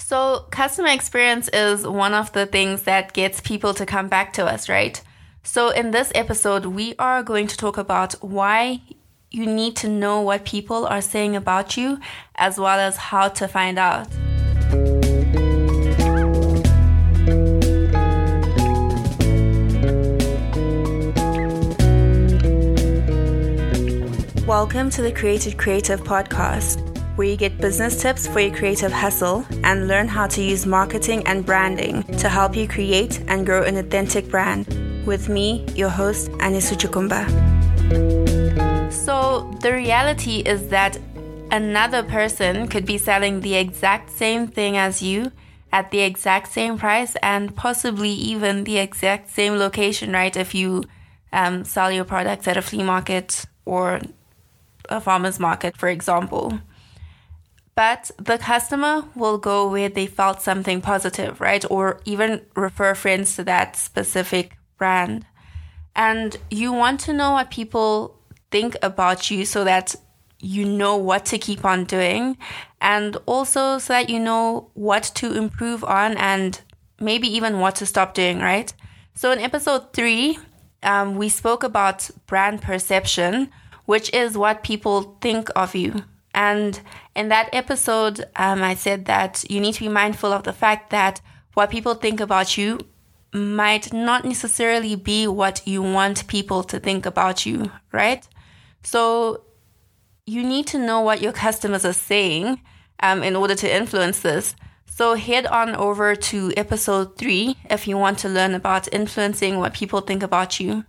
So, 0.00 0.46
customer 0.50 0.88
experience 0.88 1.50
is 1.52 1.84
one 1.84 2.14
of 2.14 2.32
the 2.32 2.46
things 2.46 2.84
that 2.84 3.12
gets 3.12 3.40
people 3.40 3.74
to 3.74 3.84
come 3.84 4.08
back 4.08 4.32
to 4.34 4.46
us, 4.46 4.68
right? 4.68 5.02
So, 5.42 5.70
in 5.70 5.90
this 5.90 6.12
episode, 6.14 6.66
we 6.66 6.94
are 7.00 7.22
going 7.24 7.48
to 7.48 7.56
talk 7.56 7.76
about 7.76 8.12
why 8.22 8.80
you 9.32 9.44
need 9.44 9.74
to 9.78 9.88
know 9.88 10.20
what 10.20 10.44
people 10.44 10.86
are 10.86 11.00
saying 11.00 11.34
about 11.34 11.76
you, 11.76 11.98
as 12.36 12.58
well 12.58 12.78
as 12.78 12.96
how 12.96 13.28
to 13.28 13.48
find 13.48 13.76
out. 13.76 14.06
Welcome 24.46 24.90
to 24.90 25.02
the 25.02 25.12
Created 25.12 25.58
Creative 25.58 26.00
podcast 26.00 26.97
where 27.18 27.26
you 27.26 27.36
get 27.36 27.58
business 27.58 28.00
tips 28.00 28.28
for 28.28 28.38
your 28.38 28.54
creative 28.54 28.92
hustle 28.92 29.44
and 29.64 29.88
learn 29.88 30.06
how 30.06 30.24
to 30.24 30.40
use 30.40 30.64
marketing 30.64 31.20
and 31.26 31.44
branding 31.44 32.04
to 32.16 32.28
help 32.28 32.54
you 32.54 32.68
create 32.68 33.20
and 33.26 33.44
grow 33.44 33.64
an 33.64 33.76
authentic 33.76 34.30
brand. 34.30 34.68
With 35.04 35.28
me, 35.28 35.66
your 35.74 35.88
host, 35.88 36.30
Anisu 36.38 36.76
Chukumba. 36.78 37.22
So, 38.92 39.50
the 39.62 39.72
reality 39.72 40.42
is 40.46 40.68
that 40.68 40.96
another 41.50 42.04
person 42.04 42.68
could 42.68 42.86
be 42.86 42.98
selling 42.98 43.40
the 43.40 43.56
exact 43.56 44.10
same 44.10 44.46
thing 44.46 44.76
as 44.76 45.02
you 45.02 45.32
at 45.72 45.90
the 45.90 45.98
exact 45.98 46.52
same 46.52 46.78
price 46.78 47.16
and 47.20 47.56
possibly 47.56 48.10
even 48.10 48.62
the 48.62 48.78
exact 48.78 49.28
same 49.28 49.54
location, 49.54 50.12
right? 50.12 50.36
If 50.36 50.54
you 50.54 50.84
um, 51.32 51.64
sell 51.64 51.90
your 51.90 52.04
products 52.04 52.46
at 52.46 52.56
a 52.56 52.62
flea 52.62 52.84
market 52.84 53.44
or 53.64 54.00
a 54.88 55.00
farmer's 55.00 55.40
market, 55.40 55.76
for 55.76 55.88
example 55.88 56.60
but 57.78 58.10
the 58.18 58.36
customer 58.38 59.04
will 59.14 59.38
go 59.38 59.70
where 59.70 59.88
they 59.88 60.04
felt 60.04 60.42
something 60.42 60.80
positive, 60.80 61.40
right? 61.40 61.64
Or 61.70 62.00
even 62.04 62.44
refer 62.56 62.92
friends 62.96 63.36
to 63.36 63.44
that 63.44 63.76
specific 63.76 64.56
brand. 64.78 65.24
And 65.94 66.36
you 66.50 66.72
want 66.72 66.98
to 67.02 67.12
know 67.12 67.30
what 67.30 67.52
people 67.52 68.18
think 68.50 68.76
about 68.82 69.30
you 69.30 69.44
so 69.44 69.62
that 69.62 69.94
you 70.40 70.64
know 70.64 70.96
what 70.96 71.24
to 71.26 71.38
keep 71.38 71.64
on 71.64 71.84
doing 71.84 72.36
and 72.80 73.16
also 73.26 73.78
so 73.78 73.92
that 73.92 74.10
you 74.10 74.18
know 74.18 74.72
what 74.74 75.04
to 75.14 75.36
improve 75.36 75.84
on 75.84 76.16
and 76.16 76.60
maybe 76.98 77.28
even 77.28 77.60
what 77.60 77.76
to 77.76 77.86
stop 77.86 78.12
doing, 78.12 78.40
right? 78.40 78.74
So 79.14 79.30
in 79.30 79.38
episode 79.38 79.92
three, 79.92 80.36
um, 80.82 81.14
we 81.14 81.28
spoke 81.28 81.62
about 81.62 82.10
brand 82.26 82.60
perception, 82.60 83.52
which 83.84 84.12
is 84.12 84.36
what 84.36 84.64
people 84.64 85.16
think 85.20 85.48
of 85.54 85.76
you. 85.76 86.02
And 86.38 86.80
in 87.16 87.30
that 87.30 87.48
episode, 87.52 88.24
um, 88.36 88.62
I 88.62 88.76
said 88.76 89.06
that 89.06 89.44
you 89.50 89.58
need 89.58 89.74
to 89.74 89.80
be 89.80 89.88
mindful 89.88 90.32
of 90.32 90.44
the 90.44 90.52
fact 90.52 90.90
that 90.90 91.20
what 91.54 91.68
people 91.68 91.94
think 91.94 92.20
about 92.20 92.56
you 92.56 92.78
might 93.32 93.92
not 93.92 94.24
necessarily 94.24 94.94
be 94.94 95.26
what 95.26 95.66
you 95.66 95.82
want 95.82 96.28
people 96.28 96.62
to 96.62 96.78
think 96.78 97.06
about 97.06 97.44
you, 97.44 97.72
right? 97.90 98.24
So 98.84 99.42
you 100.26 100.44
need 100.44 100.68
to 100.68 100.78
know 100.78 101.00
what 101.00 101.20
your 101.20 101.32
customers 101.32 101.84
are 101.84 101.92
saying 101.92 102.60
um, 103.00 103.24
in 103.24 103.34
order 103.34 103.56
to 103.56 103.76
influence 103.76 104.20
this. 104.20 104.54
So 104.86 105.16
head 105.16 105.44
on 105.44 105.74
over 105.74 106.14
to 106.14 106.52
episode 106.56 107.18
three 107.18 107.56
if 107.68 107.88
you 107.88 107.98
want 107.98 108.20
to 108.20 108.28
learn 108.28 108.54
about 108.54 108.92
influencing 108.92 109.58
what 109.58 109.74
people 109.74 110.02
think 110.02 110.22
about 110.22 110.60
you. 110.60 110.84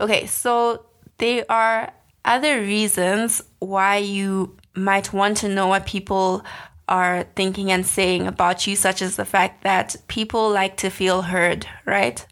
Okay, 0.00 0.26
so 0.26 0.86
they 1.18 1.44
are 1.46 1.92
other 2.24 2.60
reasons 2.60 3.42
why 3.58 3.96
you 3.96 4.56
might 4.74 5.12
want 5.12 5.38
to 5.38 5.48
know 5.48 5.68
what 5.68 5.86
people 5.86 6.44
are 6.88 7.24
thinking 7.34 7.70
and 7.70 7.86
saying 7.86 8.26
about 8.26 8.66
you, 8.66 8.76
such 8.76 9.00
as 9.00 9.16
the 9.16 9.24
fact 9.24 9.62
that 9.62 9.96
people 10.08 10.50
like 10.50 10.76
to 10.78 10.90
feel 10.90 11.22
heard, 11.22 11.66
right? 11.86 12.26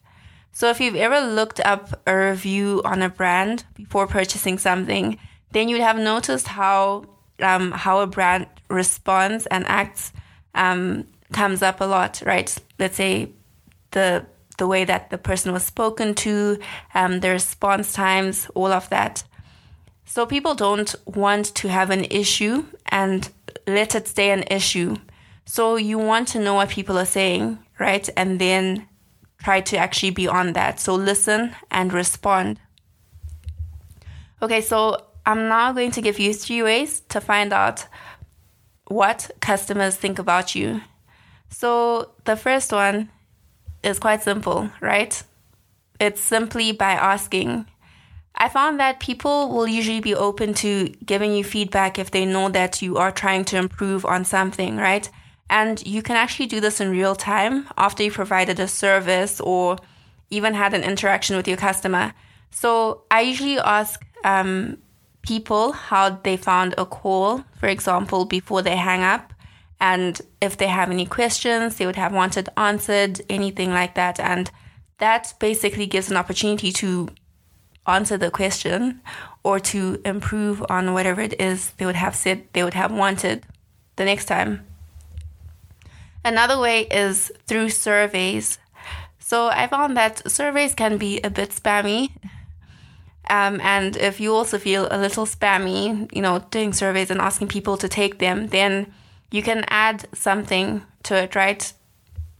So 0.53 0.69
if 0.69 0.81
you've 0.81 0.97
ever 0.97 1.21
looked 1.21 1.61
up 1.61 2.03
a 2.07 2.15
review 2.15 2.83
on 2.85 3.01
a 3.01 3.09
brand 3.09 3.65
before 3.75 4.07
purchasing 4.07 4.59
something, 4.59 5.19
then 5.53 5.69
you'd 5.69 5.81
have 5.81 5.99
noticed 5.99 6.49
how 6.49 7.07
um, 7.41 7.73
how 7.73 8.01
a 8.01 8.07
brand 8.07 8.47
responds 8.69 9.47
and 9.47 9.67
acts 9.67 10.13
um, 10.55 11.07
comes 11.33 11.63
up 11.63 11.81
a 11.81 11.85
lot, 11.85 12.23
right? 12.25 12.55
Let's 12.79 12.97
say 12.97 13.31
the 13.93 14.27
the 14.59 14.67
way 14.67 14.85
that 14.85 15.09
the 15.09 15.19
person 15.19 15.53
was 15.53 15.65
spoken 15.65 16.15
to, 16.15 16.59
um, 16.95 17.21
the 17.21 17.31
response 17.31 17.95
times, 17.95 18.49
all 18.55 18.71
of 18.71 18.89
that. 18.91 19.25
So 20.13 20.27
people 20.27 20.55
don't 20.55 20.95
want 21.07 21.55
to 21.55 21.71
have 21.71 21.89
an 21.89 22.05
issue 22.05 22.67
and 22.91 23.31
let 23.67 23.95
it 23.95 24.07
stay 24.07 24.31
an 24.31 24.43
issue. 24.51 24.97
So 25.47 25.77
you 25.77 25.97
want 25.97 26.29
to 26.29 26.39
know 26.39 26.53
what 26.53 26.69
people 26.69 26.99
are 26.99 27.07
saying, 27.07 27.59
right? 27.79 28.07
And 28.15 28.39
then 28.39 28.87
try 29.43 29.63
to 29.63 29.79
actually 29.79 30.11
be 30.11 30.29
on 30.29 30.53
that. 30.53 30.81
So 30.81 30.95
listen 30.95 31.57
and 31.71 31.95
respond. 31.95 32.61
Okay, 34.43 34.61
so 34.61 35.03
I'm 35.25 35.49
now 35.49 35.73
going 35.73 35.93
to 35.93 36.03
give 36.03 36.19
you 36.19 36.35
three 36.35 36.63
ways 36.63 37.01
to 37.09 37.19
find 37.19 37.51
out 37.51 37.87
what 38.89 39.31
customers 39.41 39.97
think 39.97 40.19
about 40.19 40.55
you. 40.55 40.83
So 41.49 42.11
the 42.27 42.37
first 42.37 42.71
one 42.71 43.09
is 43.83 43.99
quite 43.99 44.23
simple, 44.23 44.69
right? 44.83 45.23
It's 45.99 46.21
simply 46.21 46.73
by 46.73 46.93
asking 46.93 47.65
I 48.35 48.49
found 48.49 48.81
that 48.81 49.01
people 49.01 49.51
will 49.51 49.69
usually 49.69 50.01
be 50.01 50.15
open 50.15 50.55
to 50.55 50.89
giving 51.05 51.35
you 51.35 51.45
feedback 51.45 51.99
if 51.99 52.11
they 52.11 52.25
know 52.25 52.49
that 52.49 52.83
you 52.83 52.97
are 52.97 53.13
trying 53.13 53.45
to 53.47 53.57
improve 53.57 54.05
on 54.05 54.25
something, 54.25 54.77
right? 54.77 55.09
And 55.51 55.87
you 55.87 56.03
can 56.03 56.17
actually 56.17 56.47
do 56.47 56.61
this 56.61 56.81
in 56.81 56.91
real 56.91 57.15
time 57.15 57.69
after 57.77 58.03
you 58.03 58.11
provided 58.11 58.59
a 58.59 58.67
service 58.67 59.41
or 59.41 59.77
even 60.31 60.55
had 60.55 60.73
an 60.73 60.83
interaction 60.83 61.37
with 61.37 61.47
your 61.47 61.59
customer. 61.59 62.15
So 62.51 63.03
I 63.11 63.21
usually 63.21 63.59
ask 63.59 64.05
um, 64.25 64.79
people 65.21 65.73
how 65.73 66.11
they 66.11 66.37
found 66.37 66.75
a 66.79 66.87
call, 66.87 67.45
for 67.61 67.69
example, 67.69 68.25
before 68.25 68.63
they 68.63 68.77
hang 68.77 69.03
up. 69.03 69.33
And 69.79 70.21
if 70.41 70.57
they 70.57 70.69
have 70.69 70.91
any 70.91 71.07
questions, 71.07 71.77
they 71.77 71.87
would 71.87 71.97
have 71.97 72.13
wanted 72.13 72.49
answered, 72.57 73.21
anything 73.29 73.71
like 73.71 73.95
that. 73.97 74.19
And 74.21 74.51
that 74.99 75.35
basically 75.39 75.87
gives 75.87 76.11
an 76.11 76.17
opportunity 76.17 76.73
to 76.73 77.09
answer 77.87 78.17
the 78.17 78.31
question 78.31 79.01
or 79.43 79.59
to 79.59 80.01
improve 80.05 80.65
on 80.69 80.95
whatever 80.95 81.21
it 81.21 81.41
is 81.41 81.71
they 81.79 81.87
would 81.87 81.97
have 81.97 82.15
said 82.15 82.47
they 82.53 82.63
would 82.63 82.75
have 82.75 82.93
wanted 82.93 83.45
the 83.97 84.05
next 84.05 84.27
time. 84.27 84.65
Another 86.25 86.59
way 86.59 86.83
is 86.83 87.33
through 87.47 87.71
surveys. 87.71 88.59
So 89.19 89.49
I 89.49 89.67
found 89.67 89.97
that 89.97 90.31
surveys 90.31 90.75
can 90.75 90.97
be 90.97 91.21
a 91.23 91.31
bit 91.31 91.51
spammy. 91.51 92.13
Um, 93.29 93.61
and 93.61 93.97
if 93.97 94.21
you 94.21 94.35
also 94.35 94.59
feel 94.59 94.89
a 94.91 94.99
little 94.99 95.27
spammy, 95.27 96.13
you 96.15 96.23
know, 96.23 96.41
doing 96.51 96.73
surveys 96.73 97.11
and 97.11 97.21
asking 97.21 97.49
people 97.49 97.77
to 97.79 97.89
take 97.89 98.19
them, 98.19 98.49
then 98.49 98.93
you 99.31 99.43
can 99.43 99.65
add 99.69 100.07
something 100.13 100.83
to 101.05 101.17
it, 101.17 101.35
right? 101.35 101.73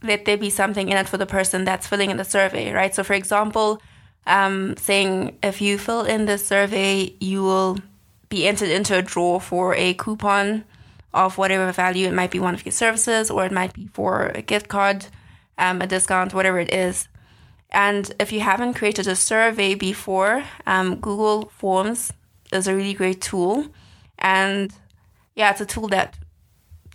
Let 0.01 0.25
there 0.25 0.37
be 0.37 0.49
something 0.49 0.89
in 0.89 0.97
it 0.97 1.09
for 1.09 1.17
the 1.17 1.25
person 1.25 1.65
that's 1.65 1.87
filling 1.87 2.11
in 2.11 2.17
the 2.17 2.25
survey, 2.25 2.71
right? 2.71 2.93
So, 2.93 3.03
for 3.03 3.13
example, 3.13 3.81
um, 4.25 4.75
saying 4.77 5.37
if 5.43 5.61
you 5.61 5.77
fill 5.77 6.03
in 6.03 6.25
this 6.25 6.45
survey, 6.47 7.13
you 7.19 7.43
will 7.43 7.77
be 8.29 8.47
entered 8.47 8.69
into 8.69 8.97
a 8.97 9.01
draw 9.01 9.39
for 9.39 9.75
a 9.75 9.93
coupon 9.93 10.63
of 11.13 11.37
whatever 11.37 11.71
value. 11.71 12.07
It 12.07 12.13
might 12.13 12.31
be 12.31 12.39
one 12.39 12.53
of 12.53 12.65
your 12.65 12.71
services, 12.71 13.29
or 13.29 13.45
it 13.45 13.51
might 13.51 13.73
be 13.73 13.87
for 13.93 14.31
a 14.33 14.41
gift 14.41 14.67
card, 14.67 15.05
um, 15.57 15.81
a 15.81 15.87
discount, 15.87 16.33
whatever 16.33 16.59
it 16.59 16.73
is. 16.73 17.07
And 17.69 18.13
if 18.19 18.31
you 18.31 18.39
haven't 18.39 18.75
created 18.75 19.07
a 19.07 19.15
survey 19.15 19.75
before, 19.75 20.43
um, 20.65 20.95
Google 20.95 21.51
Forms 21.57 22.13
is 22.51 22.67
a 22.67 22.75
really 22.75 22.93
great 22.93 23.21
tool. 23.21 23.67
And 24.19 24.73
yeah, 25.35 25.51
it's 25.51 25.61
a 25.61 25.65
tool 25.65 25.87
that 25.89 26.17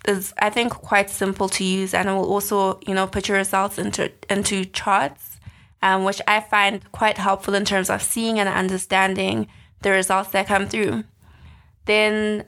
is, 0.07 0.33
I 0.39 0.51
think, 0.51 0.73
quite 0.73 1.11
simple 1.11 1.49
to 1.51 1.65
use, 1.65 1.93
and 1.95 2.09
it 2.09 2.13
will 2.13 2.33
also, 2.33 2.79
you 2.87 2.95
know, 2.95 3.07
put 3.07 3.29
your 3.29 3.37
results 3.37 3.79
into 3.79 4.11
into 4.31 4.65
charts 4.65 5.28
um, 5.83 6.05
which 6.05 6.21
I 6.27 6.41
find 6.41 6.81
quite 6.93 7.19
helpful 7.19 7.55
in 7.55 7.65
terms 7.65 7.91
of 7.91 8.03
seeing 8.03 8.39
and 8.39 8.49
understanding 8.49 9.49
the 9.83 9.91
results 9.91 10.31
that 10.31 10.47
come 10.47 10.67
through. 10.67 11.05
Then 11.85 12.45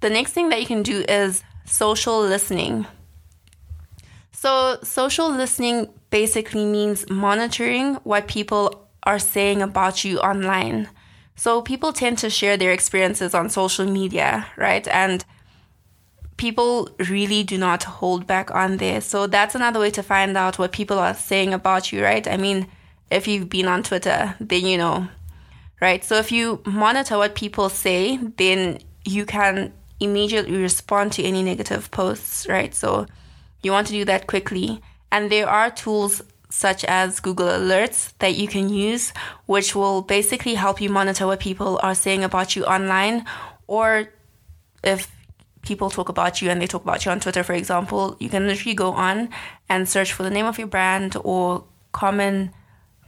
the 0.00 0.10
next 0.10 0.32
thing 0.32 0.48
that 0.50 0.60
you 0.60 0.66
can 0.66 0.82
do 0.82 1.04
is 1.08 1.42
social 1.64 2.20
listening. 2.20 2.86
So, 4.32 4.78
social 4.82 5.30
listening 5.30 5.88
basically 6.10 6.64
means 6.64 7.08
monitoring 7.10 7.94
what 8.04 8.28
people 8.28 8.88
are 9.02 9.18
saying 9.18 9.62
about 9.62 10.04
you 10.04 10.18
online. 10.20 10.88
So, 11.34 11.62
people 11.62 11.92
tend 11.92 12.18
to 12.18 12.30
share 12.30 12.56
their 12.56 12.72
experiences 12.72 13.34
on 13.34 13.50
social 13.50 13.86
media, 13.86 14.46
right? 14.56 14.86
And 14.88 15.24
people 16.36 16.90
really 17.08 17.42
do 17.42 17.56
not 17.58 17.84
hold 17.84 18.26
back 18.26 18.50
on 18.50 18.76
this. 18.76 19.06
So 19.06 19.26
that's 19.26 19.54
another 19.54 19.80
way 19.80 19.90
to 19.92 20.02
find 20.02 20.36
out 20.36 20.58
what 20.58 20.72
people 20.72 20.98
are 20.98 21.14
saying 21.14 21.54
about 21.54 21.92
you, 21.92 22.02
right? 22.02 22.26
I 22.28 22.36
mean, 22.36 22.66
if 23.10 23.26
you've 23.26 23.48
been 23.48 23.66
on 23.68 23.82
Twitter, 23.82 24.34
then 24.40 24.66
you 24.66 24.76
know, 24.76 25.08
right? 25.80 26.04
So 26.04 26.16
if 26.16 26.30
you 26.32 26.60
monitor 26.66 27.16
what 27.16 27.34
people 27.34 27.68
say, 27.68 28.18
then 28.36 28.80
you 29.04 29.24
can 29.24 29.72
immediately 30.00 30.56
respond 30.56 31.12
to 31.12 31.22
any 31.22 31.42
negative 31.42 31.90
posts, 31.90 32.46
right? 32.48 32.74
So 32.74 33.06
you 33.62 33.72
want 33.72 33.86
to 33.86 33.92
do 33.92 34.04
that 34.04 34.26
quickly. 34.26 34.82
And 35.10 35.30
there 35.30 35.48
are 35.48 35.70
tools 35.70 36.22
such 36.50 36.84
as 36.84 37.20
Google 37.20 37.48
Alerts 37.48 38.12
that 38.18 38.34
you 38.34 38.48
can 38.48 38.68
use, 38.68 39.12
which 39.46 39.74
will 39.74 40.02
basically 40.02 40.54
help 40.54 40.80
you 40.80 40.90
monitor 40.90 41.26
what 41.26 41.40
people 41.40 41.80
are 41.82 41.94
saying 41.94 42.24
about 42.24 42.56
you 42.56 42.64
online. 42.64 43.24
Or 43.66 44.08
if 44.82 45.10
people 45.66 45.90
talk 45.90 46.08
about 46.08 46.40
you 46.40 46.48
and 46.50 46.60
they 46.60 46.66
talk 46.66 46.82
about 46.82 47.04
you 47.04 47.10
on 47.10 47.20
Twitter, 47.20 47.42
for 47.42 47.52
example, 47.52 48.16
you 48.18 48.28
can 48.28 48.46
literally 48.46 48.74
go 48.74 48.92
on 48.92 49.28
and 49.68 49.88
search 49.88 50.12
for 50.12 50.22
the 50.22 50.30
name 50.30 50.46
of 50.46 50.58
your 50.58 50.68
brand 50.68 51.16
or 51.24 51.64
common 51.92 52.52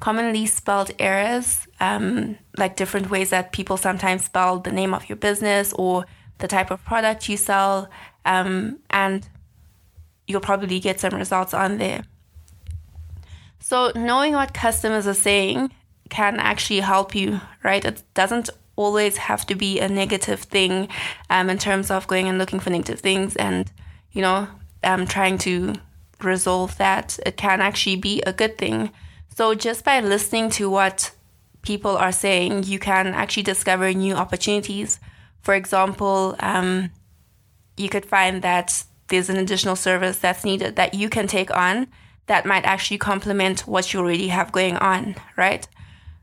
commonly 0.01 0.47
spelled 0.47 0.93
errors, 0.99 1.67
um, 1.81 2.39
like 2.57 2.77
different 2.77 3.11
ways 3.11 3.31
that 3.31 3.53
people 3.53 3.77
sometimes 3.77 4.25
spell 4.25 4.61
the 4.61 4.71
name 4.71 4.95
of 4.95 5.09
your 5.09 5.17
business 5.17 5.73
or 5.73 6.07
the 6.39 6.49
type 6.49 6.71
of 6.71 6.85
product 6.85 7.29
you 7.29 7.37
sell, 7.37 7.89
um, 8.25 8.79
and 8.91 9.29
you'll 10.27 10.41
probably 10.41 10.79
get 10.79 11.01
some 11.01 11.15
results 11.15 11.53
on 11.53 11.79
there. 11.79 12.05
So, 13.59 13.91
knowing 13.97 14.35
what 14.35 14.55
customers 14.55 15.07
are 15.07 15.15
saying 15.15 15.73
can 16.11 16.39
actually 16.39 16.81
help 16.81 17.15
you, 17.15 17.41
right? 17.65 17.85
It 17.85 18.03
doesn't 18.15 18.51
always 18.79 19.17
have 19.17 19.45
to 19.47 19.55
be 19.55 19.81
a 19.81 19.89
negative 19.89 20.41
thing 20.41 20.89
um, 21.29 21.51
in 21.51 21.59
terms 21.59 21.91
of 21.91 22.07
going 22.07 22.29
and 22.29 22.39
looking 22.39 22.61
for 22.61 22.71
negative 22.71 23.01
things 23.01 23.35
and, 23.37 23.71
you 24.13 24.23
know, 24.23 24.47
um, 24.85 25.07
trying 25.07 25.37
to 25.39 25.75
resolve 26.23 26.79
that. 26.79 27.19
It 27.27 27.37
can 27.37 27.61
actually 27.61 27.97
be 27.97 28.23
a 28.23 28.33
good 28.33 28.57
thing. 28.57 28.91
So, 29.35 29.55
just 29.55 29.85
by 29.85 30.01
listening 30.01 30.51
to 30.51 30.71
what 30.71 31.11
people 31.63 31.97
are 31.97 32.13
saying, 32.13 32.65
you 32.65 32.79
can 32.79 33.09
actually 33.09 33.43
discover 33.43 33.93
new 33.93 34.15
opportunities. 34.15 35.01
For 35.43 35.55
example, 35.55 36.37
um, 36.41 36.91
you 37.77 37.89
could 37.89 38.07
find 38.07 38.43
that 38.43 38.85
there's 39.09 39.29
an 39.29 39.37
additional 39.37 39.77
service 39.77 40.19
that's 40.19 40.45
needed 40.45 40.77
that 40.77 40.95
you 40.95 41.09
can 41.09 41.27
take 41.27 41.51
on 41.51 41.89
that 42.27 42.47
might 42.47 42.65
actually 42.65 42.99
complement 42.99 43.61
what 43.61 43.93
you 43.93 44.01
already 44.01 44.29
have 44.29 44.53
going 44.53 44.77
on, 44.77 45.17
right? 45.37 45.67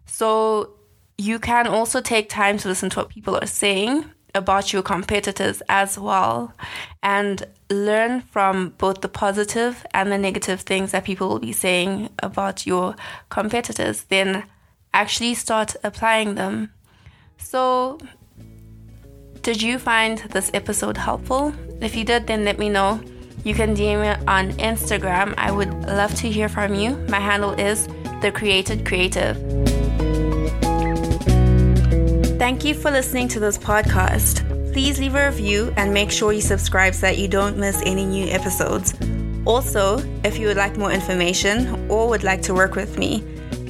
So 0.05 0.75
you 1.17 1.39
can 1.39 1.67
also 1.67 2.01
take 2.01 2.29
time 2.29 2.57
to 2.59 2.67
listen 2.67 2.89
to 2.91 2.99
what 2.99 3.09
people 3.09 3.37
are 3.37 3.47
saying 3.47 4.05
about 4.33 4.73
your 4.73 4.83
competitors 4.83 5.61
as 5.69 5.97
well 5.97 6.53
and 7.01 7.47
learn 7.69 8.21
from 8.21 8.69
both 8.77 9.01
the 9.01 9.07
positive 9.07 9.85
and 9.93 10.11
the 10.11 10.17
negative 10.17 10.61
things 10.61 10.91
that 10.91 11.05
people 11.05 11.29
will 11.29 11.39
be 11.39 11.53
saying 11.53 12.09
about 12.19 12.67
your 12.67 12.95
competitors. 13.29 14.03
Then 14.03 14.43
actually 14.93 15.33
start 15.33 15.75
applying 15.83 16.35
them. 16.35 16.71
So, 17.37 17.97
did 19.41 19.61
you 19.61 19.79
find 19.79 20.17
this 20.31 20.51
episode 20.53 20.97
helpful? 20.97 21.53
If 21.81 21.95
you 21.95 22.03
did, 22.03 22.27
then 22.27 22.45
let 22.45 22.59
me 22.59 22.69
know. 22.69 23.01
You 23.43 23.53
can 23.53 23.75
DM 23.75 24.01
me 24.01 24.23
on 24.27 24.51
Instagram. 24.53 25.33
I 25.37 25.51
would 25.51 25.71
love 25.85 26.13
to 26.15 26.29
hear 26.29 26.49
from 26.49 26.73
you. 26.73 26.95
My 27.09 27.19
handle 27.19 27.51
is 27.51 27.87
The 28.21 28.31
Created 28.33 28.85
Creative. 28.85 29.64
Thank 32.45 32.61
you 32.63 32.75
for 32.75 32.91
listening 32.91 33.27
to 33.29 33.39
this 33.39 33.57
podcast. 33.57 34.45
Please 34.71 34.99
leave 34.99 35.15
a 35.15 35.25
review 35.25 35.73
and 35.77 35.91
make 35.91 36.11
sure 36.11 36.31
you 36.31 36.41
subscribe 36.41 36.93
so 36.93 37.07
that 37.07 37.17
you 37.17 37.27
don't 37.27 37.57
miss 37.57 37.81
any 37.83 38.05
new 38.05 38.27
episodes. 38.27 38.93
Also, 39.45 39.97
if 40.23 40.37
you 40.37 40.45
would 40.45 40.55
like 40.55 40.77
more 40.77 40.91
information 40.91 41.89
or 41.89 42.07
would 42.07 42.23
like 42.23 42.43
to 42.43 42.53
work 42.53 42.75
with 42.75 42.99
me, 42.99 43.23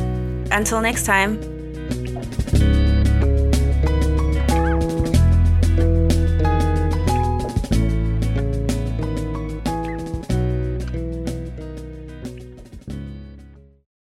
Until 0.51 0.81
next 0.81 1.05
time, 1.05 1.39